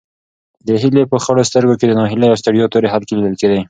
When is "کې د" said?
1.79-1.93